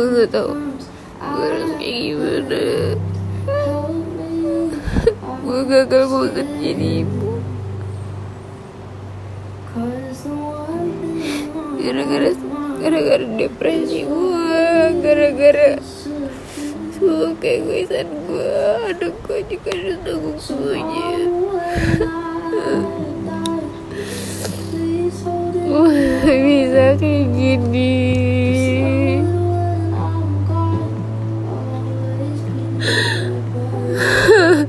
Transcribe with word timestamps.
gue 0.00 0.24
gak 0.24 0.32
tau 0.32 0.56
gue 1.20 1.44
harus 1.44 1.72
kayak 1.76 2.00
gimana? 2.00 2.64
Gue 5.44 5.60
gagal 5.68 6.04
banget 6.08 6.48
jadi 6.56 6.88
ibu. 7.04 7.30
Gara-gara 11.84 12.30
gara-gara 12.80 13.26
depresi 13.36 14.08
gue 14.08 14.64
gara-gara 15.04 15.76
semua 16.96 17.36
keegoisan 17.36 18.08
gue 18.24 18.56
aduh 18.88 19.12
gue 19.12 19.38
juga 19.52 19.70
harus 19.76 19.96
tanggung 20.00 20.40
semuanya 20.40 21.12
Wah, 25.70 26.26
bisa 26.26 26.98
kayak 26.98 27.24
gini 27.36 27.89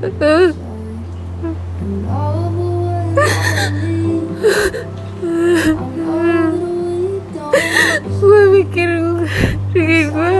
gue 0.02 0.50
hamil 9.72 10.10
gue 10.10 10.31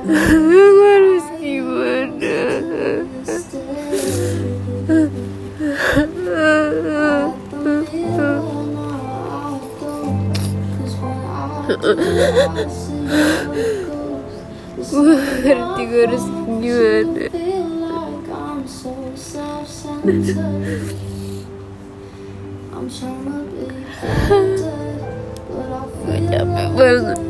gue 0.00 0.64
harus 0.80 1.26
gimana 1.36 2.40
gue 14.90 15.16
ngerti 15.44 15.82
gue 15.84 16.00
harus 16.08 16.24
gimana 16.48 17.24
gue 26.00 26.18
capek 26.32 26.68
banget 26.72 27.29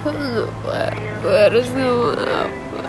aku 0.00 0.16
lupa 0.16 0.88
harus 1.28 1.68
ngomong 1.76 2.24
apa 2.24 2.88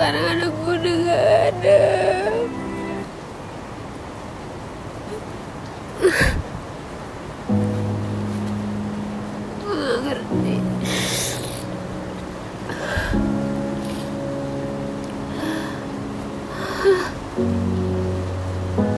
karena 0.00 0.20
anak 0.32 0.54
gue 0.54 0.74
udah 0.80 0.96
gak 1.02 1.24
ada. 1.50 2.19